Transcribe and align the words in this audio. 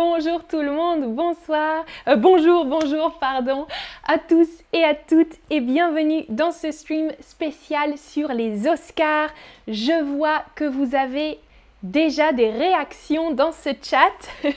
Bonjour 0.00 0.44
tout 0.44 0.60
le 0.60 0.70
monde, 0.70 1.12
bonsoir, 1.16 1.84
euh, 2.06 2.14
bonjour, 2.14 2.64
bonjour, 2.66 3.18
pardon 3.18 3.66
à 4.06 4.16
tous 4.16 4.48
et 4.72 4.84
à 4.84 4.94
toutes 4.94 5.34
et 5.50 5.58
bienvenue 5.58 6.24
dans 6.28 6.52
ce 6.52 6.70
stream 6.70 7.10
spécial 7.18 7.98
sur 7.98 8.28
les 8.28 8.68
Oscars. 8.68 9.30
Je 9.66 10.04
vois 10.04 10.44
que 10.54 10.64
vous 10.64 10.94
avez 10.94 11.40
déjà 11.82 12.32
des 12.32 12.48
réactions 12.48 13.32
dans 13.32 13.50
ce 13.50 13.70
chat. 13.82 14.14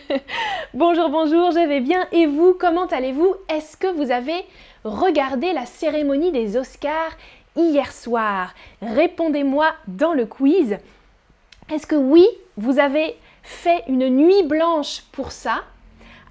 bonjour, 0.75 1.09
bonjour, 1.09 1.49
je 1.49 1.67
vais 1.67 1.81
bien 1.81 2.05
et 2.11 2.27
vous, 2.27 2.53
comment 2.53 2.85
allez-vous? 2.85 3.33
Est-ce 3.49 3.77
que 3.77 3.87
vous 3.87 4.11
avez 4.11 4.45
regardé 4.83 5.53
la 5.53 5.65
cérémonie 5.65 6.31
des 6.31 6.55
Oscars 6.55 7.17
hier 7.55 7.91
soir? 7.91 8.53
Répondez-moi 8.83 9.71
dans 9.87 10.13
le 10.13 10.27
quiz. 10.27 10.77
Est-ce 11.73 11.87
que 11.87 11.95
oui, 11.95 12.27
vous 12.57 12.77
avez 12.77 13.15
fait 13.43 13.83
une 13.87 14.09
nuit 14.09 14.43
blanche 14.43 15.03
pour 15.11 15.31
ça 15.31 15.63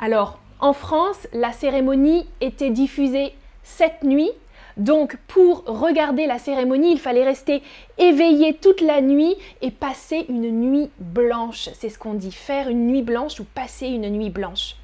Alors, 0.01 0.39
en 0.61 0.73
France, 0.73 1.27
la 1.33 1.53
cérémonie 1.53 2.29
était 2.41 2.71
diffusée 2.71 3.35
cette 3.63 4.03
nuit. 4.03 4.31
Donc, 4.77 5.17
pour 5.27 5.65
regarder 5.65 6.27
la 6.27 6.39
cérémonie, 6.39 6.93
il 6.93 7.01
fallait 7.01 7.25
rester 7.25 7.63
éveillé 7.99 8.55
toute 8.55 8.81
la 8.81 9.01
nuit 9.01 9.37
et 9.63 9.71
passer 9.71 10.27
une 10.29 10.51
nuit 10.51 10.91
blanche. 10.99 11.71
C'est 11.75 11.89
ce 11.89 11.99
qu'on 11.99 12.15
dit, 12.15 12.33
faire 12.33 12.69
une 12.69 12.87
nuit 12.87 13.03
blanche 13.03 13.41
ou 13.41 13.45
passer 13.45 13.87
une 13.87 14.09
nuit 14.11 14.31
blanche. 14.31 14.77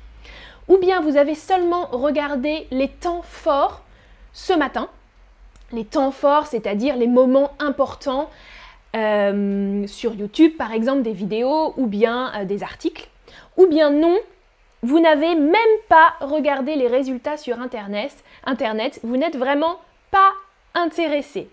Ou 0.69 0.79
bien 0.79 1.01
vous 1.01 1.17
avez 1.17 1.35
seulement 1.35 1.87
regardé 1.93 2.67
les 2.71 2.89
temps 2.89 3.23
forts 3.23 3.83
ce 4.33 4.53
matin. 4.53 4.89
Les 5.73 5.85
temps 5.85 6.11
forts, 6.11 6.47
c'est-à-dire 6.47 6.97
les 6.97 7.07
moments 7.07 7.53
importants 7.59 8.31
euh, 8.97 9.87
sur 9.87 10.15
YouTube, 10.15 10.57
par 10.57 10.73
exemple, 10.73 11.03
des 11.03 11.13
vidéos 11.13 11.75
ou 11.77 11.87
bien 11.87 12.33
euh, 12.35 12.45
des 12.45 12.63
articles. 12.63 13.09
Ou 13.57 13.67
bien 13.67 13.91
non, 13.91 14.17
vous 14.83 15.01
n'avez 15.01 15.35
même 15.35 15.77
pas 15.89 16.15
regardé 16.21 16.77
les 16.77 16.87
résultats 16.87 17.37
sur 17.37 17.61
Internet. 17.61 18.25
Internet, 18.45 19.01
vous 19.03 19.17
n'êtes 19.17 19.37
vraiment 19.37 19.81
pas 20.11 20.33
intéressé. 20.75 21.49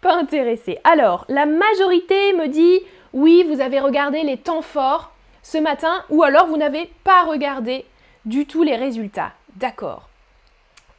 Pas 0.00 0.14
intéressé. 0.16 0.78
Alors, 0.84 1.24
la 1.28 1.46
majorité 1.46 2.32
me 2.32 2.48
dit 2.48 2.80
oui, 3.12 3.44
vous 3.48 3.60
avez 3.60 3.80
regardé 3.80 4.22
les 4.22 4.36
temps 4.36 4.62
forts 4.62 5.12
ce 5.42 5.58
matin, 5.58 6.04
ou 6.08 6.22
alors 6.22 6.46
vous 6.46 6.56
n'avez 6.56 6.90
pas 7.04 7.24
regardé 7.24 7.84
du 8.24 8.46
tout 8.46 8.62
les 8.62 8.76
résultats. 8.76 9.32
D'accord. 9.56 10.08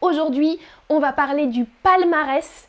Aujourd'hui, 0.02 0.60
on 0.90 1.00
va 1.00 1.14
parler 1.14 1.48
du 1.48 1.66
palmarès 1.66 2.68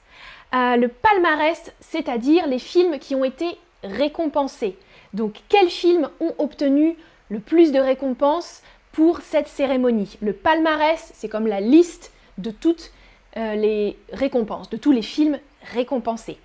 le 0.54 0.86
palmarès, 0.86 1.72
c'est-à-dire 1.80 2.46
les 2.46 2.58
films 2.58 2.98
qui 2.98 3.14
ont 3.14 3.24
été 3.24 3.58
récompensés. 3.82 4.76
Donc 5.12 5.40
quels 5.48 5.70
films 5.70 6.08
ont 6.20 6.34
obtenu 6.38 6.96
le 7.28 7.40
plus 7.40 7.72
de 7.72 7.80
récompenses 7.80 8.62
pour 8.92 9.20
cette 9.20 9.48
cérémonie? 9.48 10.16
Le 10.22 10.32
palmarès, 10.32 11.10
c'est 11.14 11.28
comme 11.28 11.46
la 11.46 11.60
liste 11.60 12.12
de 12.38 12.50
toutes 12.50 12.92
euh, 13.36 13.54
les 13.54 13.96
récompenses, 14.12 14.70
de 14.70 14.76
tous 14.76 14.92
les 14.92 15.02
films 15.02 15.38
récompensés. 15.72 16.38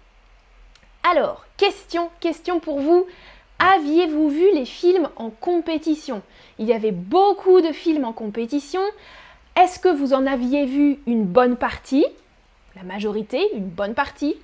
Alors, 1.04 1.46
question, 1.58 2.10
question 2.20 2.60
pour 2.60 2.80
vous. 2.80 3.06
Aviez-vous 3.60 4.30
vu 4.30 4.52
les 4.54 4.66
films 4.66 5.10
en 5.18 5.30
compétition? 5.30 6.22
Il 6.58 6.66
y 6.66 6.74
avait 6.74 6.92
beaucoup 6.92 7.62
de 7.62 7.72
films 7.72 8.06
en 8.06 8.14
compétition. 8.14 8.82
Est-ce 9.56 9.80
que 9.80 9.90
vous 9.90 10.14
en 10.14 10.26
aviez 10.26 10.66
vu 10.66 11.00
une 11.08 11.26
bonne 11.26 11.58
partie? 11.58 12.06
La 12.80 12.86
majorité, 12.86 13.54
une 13.56 13.68
bonne 13.68 13.94
partie, 13.94 14.38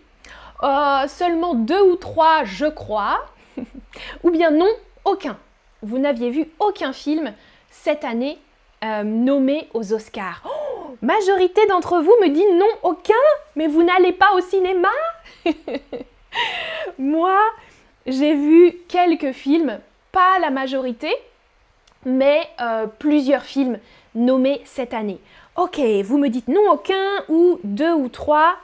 euh, 0.64 1.08
seulement 1.08 1.54
deux 1.54 1.82
ou 1.82 1.96
trois, 1.96 2.44
je 2.44 2.66
crois, 2.66 3.26
ou 4.24 4.30
bien 4.30 4.52
non, 4.52 4.70
aucun. 5.06 5.38
Vous 5.82 6.00
n'aviez 6.00 6.32
vu 6.32 6.50
aucun 6.60 6.92
film 6.92 7.34
cette 7.70 8.04
année 8.04 8.38
euh, 8.84 9.04
nommé 9.04 9.70
aux 9.74 9.94
Oscars. 9.94 10.44
Oh, 10.46 10.98
majorité 11.02 11.66
d'entre 11.68 12.02
vous 12.02 12.16
me 12.22 12.28
dit 12.28 12.46
non, 12.56 12.68
aucun, 12.84 13.14
mais 13.56 13.68
vous 13.68 13.84
n'allez 13.84 14.12
pas 14.12 14.34
au 14.34 14.42
cinéma? 14.42 14.90
Moi, 17.00 17.40
j'ai 18.06 18.34
vu 18.34 18.76
quelques 18.90 19.32
films, 19.32 19.80
pas 20.12 20.40
la 20.40 20.50
majorité, 20.50 21.14
mais 22.04 22.42
euh, 22.60 22.88
plusieurs 23.00 23.44
films 23.44 23.80
nommés 24.16 24.62
cette 24.66 24.94
année. 24.94 25.20
Ok, 25.56 25.80
vous 26.04 26.18
me 26.18 26.30
dites 26.30 26.48
non 26.48 26.72
aucun 26.72 27.24
ou 27.30 27.60
deux 27.64 27.94
ou 27.94 28.10
trois. 28.10 28.58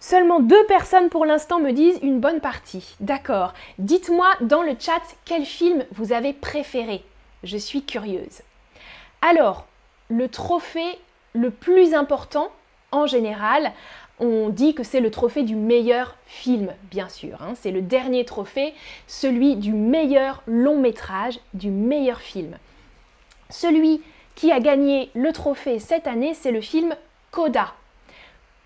Seulement 0.00 0.40
deux 0.40 0.66
personnes 0.66 1.10
pour 1.10 1.24
l'instant 1.24 1.60
me 1.60 1.70
disent 1.70 2.00
une 2.02 2.18
bonne 2.18 2.40
partie. 2.40 2.96
D'accord. 3.00 3.54
Dites-moi 3.78 4.26
dans 4.40 4.62
le 4.62 4.74
chat 4.78 5.00
quel 5.24 5.44
film 5.44 5.84
vous 5.92 6.12
avez 6.12 6.32
préféré. 6.32 7.04
Je 7.44 7.56
suis 7.56 7.84
curieuse. 7.84 8.42
Alors, 9.20 9.66
le 10.08 10.28
trophée 10.28 10.98
le 11.34 11.50
plus 11.50 11.94
important 11.94 12.50
en 12.90 13.06
général, 13.06 13.72
on 14.18 14.50
dit 14.50 14.74
que 14.74 14.82
c'est 14.82 15.00
le 15.00 15.10
trophée 15.10 15.42
du 15.42 15.56
meilleur 15.56 16.16
film, 16.26 16.72
bien 16.90 17.08
sûr. 17.08 17.40
Hein. 17.42 17.54
C'est 17.54 17.70
le 17.70 17.82
dernier 17.82 18.24
trophée, 18.24 18.74
celui 19.06 19.56
du 19.56 19.72
meilleur 19.72 20.42
long 20.46 20.78
métrage, 20.78 21.40
du 21.54 21.70
meilleur 21.70 22.20
film. 22.20 22.58
Celui 23.50 24.02
qui 24.34 24.52
a 24.52 24.60
gagné 24.60 25.10
le 25.14 25.32
trophée 25.32 25.78
cette 25.78 26.06
année, 26.06 26.34
c'est 26.34 26.52
le 26.52 26.60
film 26.60 26.94
Coda. 27.30 27.74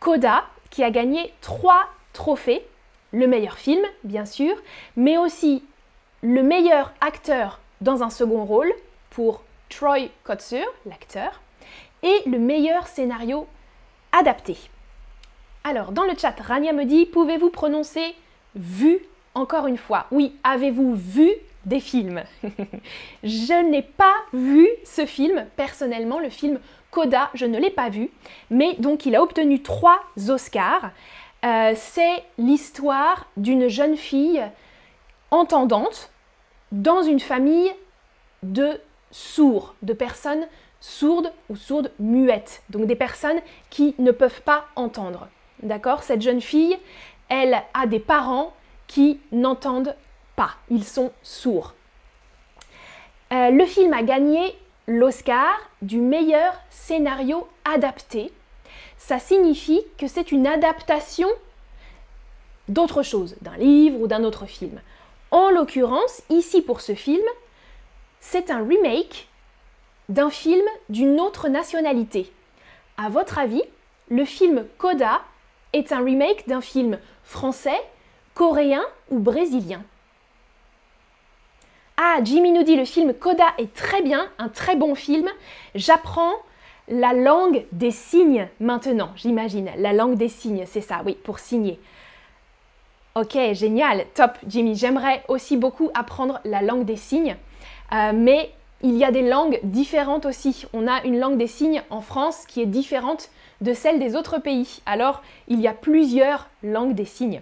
Coda, 0.01 0.45
qui 0.71 0.85
a 0.85 0.91
gagné 0.91 1.33
trois 1.41 1.87
trophées, 2.13 2.67
le 3.13 3.27
meilleur 3.27 3.57
film, 3.57 3.85
bien 4.05 4.25
sûr, 4.25 4.55
mais 4.97 5.17
aussi 5.19 5.65
le 6.23 6.43
meilleur 6.43 6.93
acteur 7.01 7.61
dans 7.81 8.03
un 8.03 8.11
second 8.11 8.45
rôle 8.45 8.73
pour 9.11 9.43
Troy 9.69 10.09
Kotsur, 10.25 10.67
l'acteur, 10.87 11.41
et 12.03 12.23
le 12.27 12.39
meilleur 12.39 12.87
scénario 12.87 13.47
adapté. 14.13 14.57
Alors, 15.65 15.93
dans 15.93 16.05
le 16.05 16.17
chat, 16.17 16.35
Rania 16.39 16.73
me 16.73 16.85
dit, 16.85 17.07
pouvez-vous 17.07 17.51
prononcer 17.51 18.15
vu 18.55 19.01
encore 19.35 19.67
une 19.67 19.79
fois? 19.79 20.07
Oui, 20.11 20.37
avez-vous 20.45 20.95
vu 20.95 21.31
des 21.67 21.81
films. 21.81 22.23
je 23.23 23.71
n'ai 23.71 23.83
pas 23.83 24.15
vu 24.33 24.67
ce 24.85 25.05
film 25.05 25.47
personnellement, 25.57 26.19
le 26.19 26.31
film 26.31 26.59
Coda, 26.91 27.31
je 27.35 27.45
ne 27.45 27.59
l'ai 27.59 27.71
pas 27.71 27.91
vu, 27.91 28.11
mais 28.51 28.75
donc 28.79 29.05
il 29.05 29.15
a 29.15 29.23
obtenu 29.23 29.61
trois 29.63 30.01
Oscars. 30.29 30.91
Euh, 31.45 31.73
c'est 31.77 32.25
l'histoire 32.39 33.27
d'une 33.37 33.69
jeune 33.69 33.97
fille 33.97 34.43
entendante 35.31 36.11
dans 36.73 37.03
une 37.03 37.21
famille 37.21 37.71
de 38.43 38.81
sourds, 39.11 39.75
de 39.83 39.93
personnes 39.93 40.47
sourdes 40.81 41.33
ou 41.49 41.57
sourdes 41.57 41.91
muettes, 41.99 42.63
donc 42.71 42.87
des 42.87 42.97
personnes 42.97 43.41
qui 43.71 43.95
ne 43.99 44.13
peuvent 44.13 44.43
pas 44.43 44.67
entendre. 44.77 45.29
D'accord? 45.63 46.03
Cette 46.03 46.23
jeune 46.23 46.41
fille, 46.41 46.77
elle 47.29 47.63
a 47.75 47.87
des 47.87 47.99
parents 47.99 48.53
qui 48.87 49.21
n'entendent 49.33 49.95
pas, 50.37 50.51
ils 50.71 50.85
sont 50.85 51.13
sourds. 51.23 51.75
Euh, 53.33 53.51
le 53.51 53.67
film 53.67 53.93
a 53.93 54.03
gagné 54.03 54.57
l'Oscar 54.87 55.59
du 55.83 55.99
meilleur 55.99 56.55
scénario 56.71 57.49
adapté. 57.65 58.33
Ça 58.99 59.19
signifie 59.19 59.83
que 59.99 60.07
c'est 60.07 60.31
une 60.31 60.47
adaptation 60.47 61.29
d'autre 62.69 63.03
chose, 63.03 63.37
d'un 63.41 63.57
livre 63.57 64.01
ou 64.01 64.07
d'un 64.07 64.25
autre 64.25 64.47
film. 64.47 64.81
En 65.31 65.51
l'occurrence, 65.51 66.23
ici 66.31 66.63
pour 66.63 66.81
ce 66.81 66.95
film, 66.95 67.25
c'est 68.21 68.51
un 68.51 68.65
remake 68.65 69.29
d'un 70.09 70.31
film 70.31 70.65
d'une 70.89 71.21
autre 71.21 71.49
nationalité. 71.49 72.33
À 72.97 73.09
votre 73.09 73.39
avis, 73.39 73.63
le 74.09 74.25
film 74.25 74.67
Coda 74.79 75.21
est 75.73 75.93
un 75.93 76.03
remake 76.03 76.47
d'un 76.47 76.61
film 76.61 76.99
français, 77.25 77.81
coréen 78.35 78.85
ou 79.11 79.19
brésilien? 79.19 79.83
Ah, 81.97 82.19
Jimmy 82.23 82.53
nous 82.53 82.63
dit 82.63 82.77
le 82.77 82.85
film 82.85 83.15
Coda 83.15 83.47
est 83.59 83.73
très 83.73 84.03
bien, 84.03 84.27
un 84.39 84.49
très 84.49 84.77
bon 84.77 84.95
film. 84.95 85.29
J'apprends 85.75 86.35
la 86.89 87.15
langue 87.15 87.65
des 87.73 87.91
signes 87.91 88.49
maintenant, 88.61 89.11
j'imagine. 89.17 89.71
La 89.79 89.93
langue 89.93 90.17
des 90.17 90.29
signes, 90.29 90.65
c'est 90.67 90.83
ça, 90.83 91.03
oui, 91.07 91.17
pour 91.25 91.39
signer. 91.39 91.81
Ok, 93.15 93.39
génial, 93.53 94.05
top, 94.15 94.33
Jimmy. 94.47 94.75
J'aimerais 94.77 95.25
aussi 95.29 95.57
beaucoup 95.57 95.91
apprendre 95.95 96.39
la 96.45 96.61
langue 96.61 96.85
des 96.85 96.97
signes, 96.97 97.37
euh, 97.93 98.13
mais 98.15 98.53
il 98.83 98.95
y 98.97 99.05
a 99.05 99.11
des 99.11 99.27
langues 99.27 99.59
différentes 99.63 100.27
aussi. 100.27 100.67
On 100.75 100.87
a 100.87 101.03
une 101.05 101.19
langue 101.19 101.39
des 101.39 101.47
signes 101.47 101.83
en 101.89 102.03
France 102.03 102.45
qui 102.47 102.61
est 102.61 102.67
différente 102.67 103.31
de 103.63 103.73
celle 103.73 103.99
des 103.99 104.17
autres 104.17 104.39
pays. 104.39 104.83
Alors, 104.85 105.23
il 105.49 105.63
y 105.63 105.67
a 105.67 105.73
plusieurs 105.73 106.51
langues 106.63 106.95
des 106.95 107.07
signes. 107.07 107.41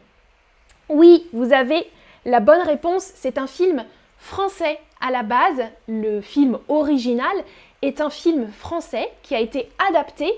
Oui, 0.89 1.27
vous 1.33 1.53
avez 1.53 1.91
la 2.25 2.39
bonne 2.39 2.63
réponse. 2.63 3.11
C'est 3.17 3.37
un 3.37 3.49
film 3.49 3.85
français 4.25 4.81
à 5.01 5.11
la 5.11 5.23
base. 5.23 5.63
Le 5.87 6.21
film 6.21 6.59
original 6.69 7.37
est 7.83 8.01
un 8.01 8.11
film 8.11 8.49
français 8.49 9.11
qui 9.23 9.35
a 9.35 9.41
été 9.41 9.69
adapté 9.89 10.33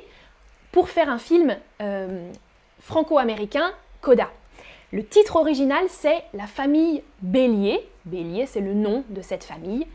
pour 0.72 0.88
faire 0.88 1.08
un 1.08 1.18
film 1.18 1.56
euh, 1.80 2.30
franco-américain, 2.80 3.72
Coda. 4.00 4.28
Le 4.92 5.04
titre 5.04 5.36
original, 5.36 5.84
c'est 5.88 6.24
La 6.34 6.46
famille 6.46 7.02
Bélier, 7.22 7.88
Bélier, 8.04 8.46
c'est 8.46 8.60
le 8.60 8.74
nom 8.74 9.04
de 9.08 9.22
cette 9.22 9.44
famille. 9.44 9.86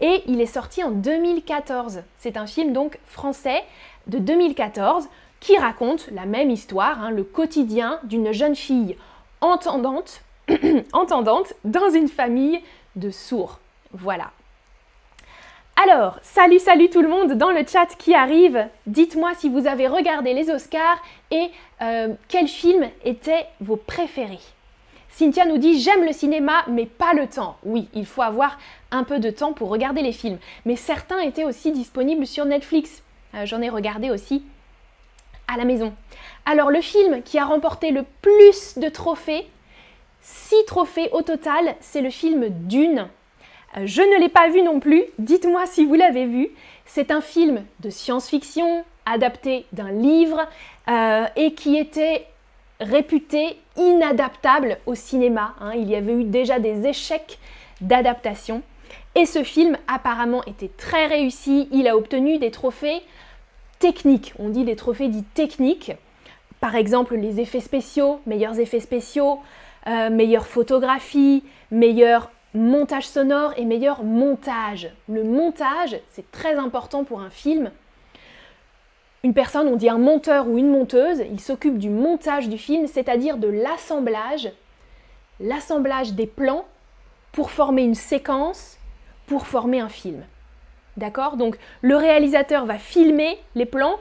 Et 0.00 0.22
il 0.26 0.40
est 0.40 0.46
sorti 0.46 0.84
en 0.84 0.90
2014. 0.90 2.02
C'est 2.18 2.36
un 2.36 2.46
film 2.46 2.72
donc 2.72 2.98
français 3.06 3.64
de 4.06 4.18
2014 4.18 5.08
qui 5.40 5.56
raconte 5.56 6.08
la 6.12 6.26
même 6.26 6.50
histoire, 6.50 7.02
hein, 7.02 7.10
le 7.10 7.24
quotidien 7.24 7.98
d'une 8.04 8.32
jeune 8.32 8.56
fille 8.56 8.96
entendante, 9.40 10.22
entendante 10.92 11.54
dans 11.64 11.90
une 11.90 12.08
famille 12.08 12.60
de 12.98 13.10
sourds. 13.10 13.60
Voilà. 13.92 14.30
Alors, 15.80 16.18
salut, 16.22 16.58
salut 16.58 16.90
tout 16.90 17.02
le 17.02 17.08
monde 17.08 17.34
dans 17.34 17.52
le 17.52 17.64
chat 17.64 17.86
qui 17.98 18.12
arrive. 18.12 18.66
Dites-moi 18.86 19.32
si 19.38 19.48
vous 19.48 19.68
avez 19.68 19.86
regardé 19.86 20.34
les 20.34 20.50
Oscars 20.50 21.00
et 21.30 21.50
euh, 21.82 22.14
quels 22.26 22.48
films 22.48 22.88
étaient 23.04 23.46
vos 23.60 23.76
préférés. 23.76 24.40
Cynthia 25.08 25.44
nous 25.46 25.58
dit 25.58 25.80
J'aime 25.80 26.04
le 26.04 26.12
cinéma, 26.12 26.64
mais 26.68 26.86
pas 26.86 27.12
le 27.14 27.28
temps. 27.28 27.56
Oui, 27.64 27.88
il 27.94 28.06
faut 28.06 28.22
avoir 28.22 28.58
un 28.90 29.04
peu 29.04 29.20
de 29.20 29.30
temps 29.30 29.52
pour 29.52 29.68
regarder 29.68 30.02
les 30.02 30.12
films. 30.12 30.38
Mais 30.64 30.74
certains 30.74 31.20
étaient 31.20 31.44
aussi 31.44 31.70
disponibles 31.70 32.26
sur 32.26 32.44
Netflix. 32.44 33.02
Euh, 33.34 33.46
j'en 33.46 33.62
ai 33.62 33.68
regardé 33.68 34.10
aussi 34.10 34.42
à 35.46 35.56
la 35.56 35.64
maison. 35.64 35.94
Alors, 36.44 36.70
le 36.70 36.80
film 36.80 37.22
qui 37.22 37.38
a 37.38 37.44
remporté 37.44 37.90
le 37.90 38.04
plus 38.22 38.78
de 38.78 38.88
trophées, 38.88 39.46
6 40.28 40.66
trophées 40.66 41.08
au 41.12 41.22
total, 41.22 41.74
c'est 41.80 42.02
le 42.02 42.10
film 42.10 42.48
Dune. 42.50 43.08
Euh, 43.76 43.82
je 43.86 44.02
ne 44.02 44.20
l'ai 44.20 44.28
pas 44.28 44.48
vu 44.48 44.62
non 44.62 44.78
plus, 44.78 45.04
dites-moi 45.18 45.64
si 45.64 45.86
vous 45.86 45.94
l'avez 45.94 46.26
vu. 46.26 46.50
C'est 46.84 47.10
un 47.10 47.22
film 47.22 47.64
de 47.80 47.88
science-fiction 47.88 48.84
adapté 49.06 49.64
d'un 49.72 49.90
livre 49.90 50.46
euh, 50.88 51.24
et 51.36 51.54
qui 51.54 51.78
était 51.78 52.26
réputé 52.78 53.58
inadaptable 53.76 54.78
au 54.84 54.94
cinéma. 54.94 55.54
Hein. 55.60 55.72
Il 55.76 55.88
y 55.88 55.96
avait 55.96 56.12
eu 56.12 56.24
déjà 56.24 56.58
des 56.58 56.86
échecs 56.86 57.38
d'adaptation. 57.80 58.62
Et 59.14 59.24
ce 59.24 59.42
film 59.42 59.78
apparemment 59.86 60.44
était 60.44 60.70
très 60.76 61.06
réussi. 61.06 61.68
Il 61.72 61.88
a 61.88 61.96
obtenu 61.96 62.38
des 62.38 62.50
trophées 62.50 63.00
techniques. 63.78 64.34
On 64.38 64.50
dit 64.50 64.64
des 64.64 64.76
trophées 64.76 65.08
dits 65.08 65.24
techniques. 65.24 65.92
Par 66.60 66.74
exemple, 66.74 67.16
les 67.16 67.40
effets 67.40 67.60
spéciaux, 67.60 68.20
meilleurs 68.26 68.58
effets 68.58 68.80
spéciaux, 68.80 69.40
euh, 69.86 70.10
meilleure 70.10 70.46
photographie, 70.46 71.44
meilleur 71.70 72.30
montage 72.54 73.06
sonore 73.06 73.52
et 73.56 73.64
meilleur 73.64 74.02
montage. 74.02 74.90
Le 75.08 75.22
montage, 75.22 76.00
c'est 76.10 76.30
très 76.30 76.56
important 76.56 77.04
pour 77.04 77.20
un 77.20 77.30
film. 77.30 77.70
Une 79.24 79.34
personne, 79.34 79.68
on 79.68 79.76
dit 79.76 79.88
un 79.88 79.98
monteur 79.98 80.48
ou 80.48 80.58
une 80.58 80.70
monteuse, 80.70 81.22
il 81.30 81.40
s'occupe 81.40 81.78
du 81.78 81.90
montage 81.90 82.48
du 82.48 82.58
film, 82.58 82.86
c'est-à-dire 82.86 83.36
de 83.36 83.48
l'assemblage, 83.48 84.50
l'assemblage 85.40 86.12
des 86.12 86.26
plans 86.26 86.64
pour 87.32 87.50
former 87.50 87.82
une 87.82 87.94
séquence, 87.94 88.78
pour 89.26 89.46
former 89.46 89.80
un 89.80 89.88
film. 89.88 90.24
D'accord? 90.96 91.36
Donc 91.36 91.58
le 91.82 91.96
réalisateur 91.96 92.64
va 92.64 92.78
filmer 92.78 93.38
les 93.54 93.66
plans 93.66 93.96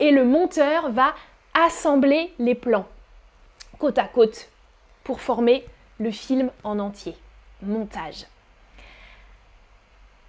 et 0.00 0.10
le 0.10 0.24
monteur 0.24 0.90
va 0.90 1.14
assembler 1.54 2.32
les 2.38 2.54
plans 2.54 2.86
côte 3.78 3.98
à 3.98 4.04
côte 4.04 4.48
pour 5.04 5.20
former 5.20 5.64
le 5.98 6.10
film 6.10 6.50
en 6.64 6.78
entier. 6.78 7.16
Montage. 7.62 8.26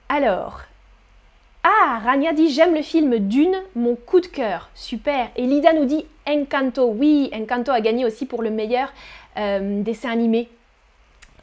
Alors, 0.07 0.61
ah, 1.63 1.99
Rania 2.03 2.33
dit 2.33 2.49
j'aime 2.49 2.73
le 2.73 2.81
film 2.81 3.19
Dune, 3.19 3.55
mon 3.75 3.95
coup 3.95 4.21
de 4.21 4.27
cœur. 4.27 4.69
Super. 4.73 5.29
Et 5.35 5.45
Lida 5.45 5.73
nous 5.73 5.85
dit 5.85 6.05
Encanto. 6.27 6.87
Oui, 6.87 7.29
Encanto 7.33 7.71
a 7.71 7.81
gagné 7.81 8.05
aussi 8.05 8.25
pour 8.25 8.41
le 8.41 8.49
meilleur 8.49 8.93
euh, 9.37 9.83
dessin 9.83 10.09
animé. 10.09 10.49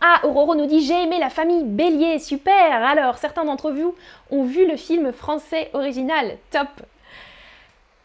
Ah, 0.01 0.21
Aurora 0.25 0.57
nous 0.57 0.67
dit 0.67 0.85
j'ai 0.85 1.03
aimé 1.03 1.19
la 1.21 1.31
famille 1.31 1.65
Bélier. 1.65 2.19
Super. 2.19 2.83
Alors, 2.85 3.19
certains 3.19 3.45
d'entre 3.45 3.71
vous 3.71 3.95
ont 4.31 4.45
vu 4.45 4.67
le 4.67 4.77
film 4.77 5.13
français 5.13 5.71
original. 5.75 6.39
Top. 6.51 6.69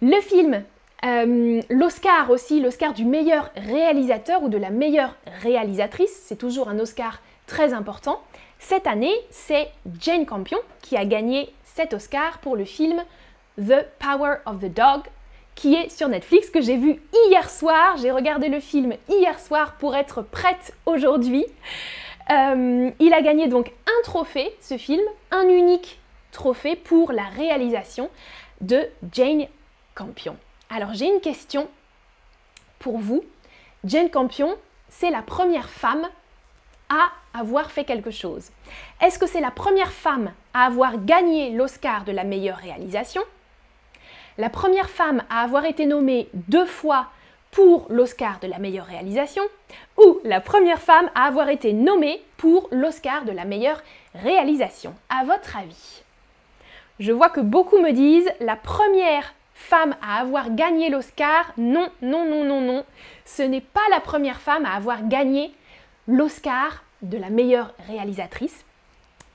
Le 0.02 0.20
film, 0.20 0.64
euh, 1.04 1.62
l'Oscar 1.70 2.30
aussi, 2.30 2.60
l'Oscar 2.60 2.94
du 2.94 3.06
meilleur 3.06 3.50
réalisateur 3.56 4.44
ou 4.44 4.50
de 4.50 4.58
la 4.58 4.70
meilleure 4.70 5.16
réalisatrice, 5.42 6.22
c'est 6.26 6.38
toujours 6.38 6.70
un 6.70 6.80
Oscar 6.80 7.22
très 7.48 7.74
important. 7.74 8.22
Cette 8.60 8.86
année, 8.86 9.14
c'est 9.32 9.70
Jane 10.00 10.26
Campion 10.26 10.60
qui 10.82 10.96
a 10.96 11.06
gagné 11.06 11.52
cet 11.64 11.94
Oscar 11.94 12.38
pour 12.40 12.56
le 12.56 12.66
film 12.66 13.04
The 13.58 13.86
Power 14.00 14.38
of 14.46 14.60
the 14.60 14.72
Dog, 14.72 15.02
qui 15.56 15.74
est 15.74 15.90
sur 15.90 16.08
Netflix, 16.08 16.50
que 16.50 16.62
j'ai 16.62 16.78
vu 16.78 17.02
hier 17.14 17.50
soir. 17.50 17.98
J'ai 17.98 18.12
regardé 18.12 18.50
le 18.50 18.60
film 18.60 18.94
hier 19.10 19.40
soir 19.40 19.76
pour 19.80 19.96
être 19.96 20.22
prête 20.22 20.74
aujourd'hui. 20.86 21.46
Euh, 22.30 22.92
il 23.00 23.14
a 23.14 23.22
gagné 23.22 23.48
donc 23.48 23.72
un 23.88 24.04
trophée, 24.04 24.56
ce 24.62 24.78
film, 24.78 25.02
un 25.32 25.48
unique 25.50 26.00
trophée 26.32 26.76
pour 26.76 27.12
la 27.12 27.26
réalisation 27.26 28.10
de 28.62 28.88
Jane 29.12 29.48
Campion. 29.96 30.38
Alors 30.74 30.94
j'ai 30.94 31.08
une 31.08 31.20
question 31.20 31.68
pour 32.80 32.98
vous. 32.98 33.26
Jane 33.84 34.10
Campion, 34.10 34.56
c'est 34.88 35.10
la 35.10 35.22
première 35.22 35.70
femme 35.70 36.08
à 36.90 37.10
avoir 37.38 37.72
fait 37.72 37.84
quelque 37.84 38.12
chose. 38.12 38.52
Est-ce 39.02 39.20
que 39.20 39.28
c'est 39.28 39.42
la 39.42 39.52
première 39.52 39.92
femme 39.92 40.32
à 40.54 40.66
avoir 40.66 41.04
gagné 41.04 41.52
l'Oscar 41.52 42.06
de 42.06 42.14
la 42.14 42.24
meilleure 42.24 42.58
réalisation? 42.58 43.22
La 44.38 44.50
première 44.50 44.90
femme 44.90 45.24
à 45.30 45.42
avoir 45.42 45.66
été 45.66 45.86
nommée 45.86 46.30
deux 46.34 46.66
fois 46.66 47.08
pour 47.52 47.86
l'Oscar 47.90 48.40
de 48.40 48.48
la 48.48 48.58
meilleure 48.58 48.86
réalisation? 48.86 49.44
Ou 49.98 50.20
la 50.24 50.40
première 50.40 50.82
femme 50.82 51.10
à 51.16 51.26
avoir 51.26 51.50
été 51.50 51.74
nommée 51.74 52.24
pour 52.38 52.70
l'Oscar 52.72 53.26
de 53.26 53.34
la 53.34 53.44
meilleure 53.44 53.82
réalisation? 54.16 54.96
À 55.10 55.26
votre 55.26 55.58
avis? 55.58 56.04
Je 57.00 57.12
vois 57.12 57.30
que 57.30 57.42
beaucoup 57.42 57.80
me 57.80 57.92
disent 57.92 58.32
la 58.40 58.56
première 58.56 59.34
femme 59.62 59.96
à 60.02 60.20
avoir 60.20 60.54
gagné 60.54 60.90
l'Oscar. 60.90 61.54
Non, 61.58 61.90
non, 62.02 62.26
non, 62.26 62.44
non, 62.44 62.62
non. 62.62 62.84
Ce 63.26 63.42
n'est 63.44 63.62
pas 63.62 63.82
la 63.92 64.00
première 64.00 64.42
femme 64.42 64.66
à 64.66 64.76
avoir 64.76 65.08
gagné 65.08 65.54
l'Oscar 66.08 66.84
de 67.02 67.18
la 67.18 67.30
meilleure 67.30 67.74
réalisatrice. 67.88 68.66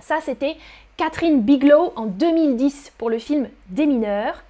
Ça, 0.00 0.18
c'était 0.20 0.56
Catherine 0.96 1.40
Bigelow 1.40 1.92
en 1.96 2.06
2010 2.06 2.92
pour 2.98 3.10
le 3.10 3.18
film 3.18 3.48
Des 3.68 3.86
mineurs. 3.86 4.42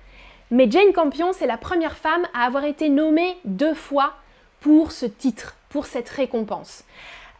Mais 0.50 0.70
Jane 0.70 0.92
Campion, 0.92 1.32
c'est 1.32 1.46
la 1.46 1.56
première 1.56 1.96
femme 1.96 2.26
à 2.34 2.46
avoir 2.46 2.64
été 2.64 2.88
nommée 2.88 3.36
deux 3.44 3.74
fois 3.74 4.14
pour 4.60 4.92
ce 4.92 5.06
titre, 5.06 5.56
pour 5.68 5.86
cette 5.86 6.08
récompense. 6.08 6.84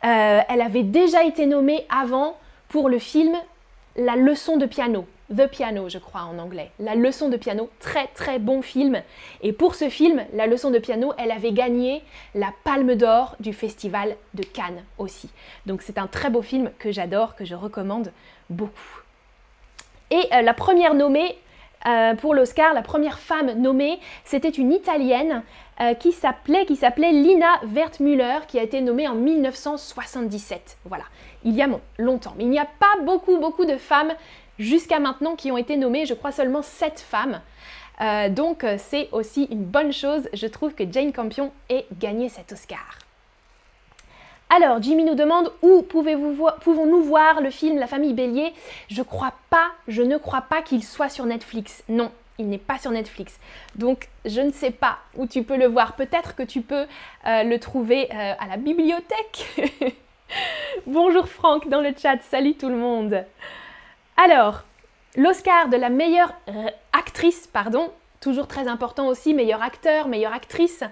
Euh, 0.04 0.40
elle 0.48 0.60
avait 0.60 0.82
déjà 0.82 1.24
été 1.24 1.46
nommée 1.46 1.86
avant 1.88 2.36
pour 2.68 2.88
le 2.88 2.98
film 2.98 3.34
La 3.96 4.16
leçon 4.16 4.56
de 4.56 4.66
piano 4.66 5.06
The 5.34 5.48
Piano, 5.48 5.88
je 5.88 5.98
crois 5.98 6.22
en 6.22 6.38
anglais. 6.38 6.70
La 6.78 6.94
leçon 6.94 7.28
de 7.28 7.36
piano, 7.36 7.68
très 7.80 8.06
très 8.08 8.38
bon 8.38 8.62
film. 8.62 9.02
Et 9.42 9.52
pour 9.52 9.74
ce 9.74 9.88
film, 9.88 10.24
La 10.32 10.46
leçon 10.46 10.70
de 10.70 10.78
piano, 10.78 11.12
elle 11.18 11.30
avait 11.30 11.52
gagné 11.52 12.02
la 12.34 12.52
Palme 12.64 12.94
d'Or 12.94 13.36
du 13.40 13.52
Festival 13.52 14.16
de 14.34 14.44
Cannes 14.44 14.84
aussi. 14.98 15.28
Donc 15.66 15.82
c'est 15.82 15.98
un 15.98 16.06
très 16.06 16.30
beau 16.30 16.42
film 16.42 16.70
que 16.78 16.92
j'adore, 16.92 17.34
que 17.34 17.44
je 17.44 17.54
recommande 17.54 18.12
beaucoup. 18.50 19.02
Et 20.10 20.22
euh, 20.32 20.42
la 20.42 20.54
première 20.54 20.94
nommée 20.94 21.36
euh, 21.86 22.14
pour 22.14 22.34
l'Oscar, 22.34 22.74
la 22.74 22.82
première 22.82 23.18
femme 23.18 23.52
nommée, 23.52 24.00
c'était 24.24 24.48
une 24.48 24.72
Italienne 24.72 25.42
euh, 25.80 25.94
qui 25.94 26.12
s'appelait 26.12 26.66
qui 26.66 26.76
s'appelait 26.76 27.12
Lina 27.12 27.60
Wertmüller, 27.64 28.40
qui 28.48 28.58
a 28.58 28.62
été 28.62 28.80
nommée 28.80 29.06
en 29.06 29.14
1977. 29.14 30.78
Voilà, 30.84 31.04
il 31.44 31.54
y 31.54 31.62
a 31.62 31.68
longtemps. 31.98 32.34
Mais 32.36 32.44
il 32.44 32.50
n'y 32.50 32.58
a 32.58 32.66
pas 32.66 33.02
beaucoup 33.04 33.38
beaucoup 33.38 33.64
de 33.64 33.76
femmes 33.76 34.12
jusqu'à 34.58 34.98
maintenant 34.98 35.36
qui 35.36 35.50
ont 35.50 35.56
été 35.56 35.76
nommées, 35.76 36.06
je 36.06 36.14
crois 36.14 36.32
seulement 36.32 36.62
7 36.62 37.00
femmes. 37.00 37.40
Euh, 38.00 38.28
donc 38.28 38.64
euh, 38.64 38.76
c'est 38.78 39.08
aussi 39.12 39.44
une 39.50 39.64
bonne 39.64 39.92
chose, 39.92 40.28
je 40.34 40.46
trouve 40.46 40.74
que 40.74 40.84
Jane 40.90 41.12
Campion 41.12 41.52
ait 41.70 41.86
gagné 41.98 42.28
cet 42.28 42.52
Oscar. 42.52 42.98
Alors, 44.48 44.80
Jimmy 44.80 45.02
nous 45.02 45.16
demande 45.16 45.50
où 45.60 45.82
pouvons-nous 45.82 47.02
voir 47.02 47.40
le 47.40 47.50
film 47.50 47.78
La 47.78 47.88
famille 47.88 48.14
Bélier? 48.14 48.52
Je 48.88 49.02
crois 49.02 49.32
pas, 49.50 49.72
je 49.88 50.02
ne 50.02 50.18
crois 50.18 50.42
pas 50.42 50.62
qu'il 50.62 50.84
soit 50.84 51.08
sur 51.08 51.26
Netflix. 51.26 51.82
Non, 51.88 52.12
il 52.38 52.48
n'est 52.48 52.58
pas 52.58 52.78
sur 52.78 52.92
Netflix. 52.92 53.40
Donc, 53.74 54.08
je 54.24 54.40
ne 54.40 54.52
sais 54.52 54.70
pas 54.70 54.98
où 55.16 55.26
tu 55.26 55.42
peux 55.42 55.56
le 55.56 55.66
voir. 55.66 55.96
Peut-être 55.96 56.36
que 56.36 56.44
tu 56.44 56.60
peux 56.60 56.86
euh, 57.26 57.42
le 57.42 57.58
trouver 57.58 58.08
à 58.12 58.46
la 58.46 58.56
bibliothèque. 58.56 59.96
Bonjour 60.86 61.28
Franck 61.28 61.68
dans 61.68 61.80
le 61.80 61.92
chat, 62.00 62.18
salut 62.30 62.54
tout 62.54 62.68
le 62.68 62.76
monde. 62.76 63.24
Alors, 64.16 64.62
l'Oscar 65.16 65.68
de 65.68 65.76
la 65.76 65.90
meilleure 65.90 66.32
actrice, 66.92 67.46
pardon, 67.46 67.92
toujours 68.20 68.46
très 68.46 68.66
important 68.66 69.08
aussi, 69.08 69.34
meilleur 69.34 69.62
acteur, 69.62 70.08
meilleure 70.08 70.32
actrice. 70.32 70.82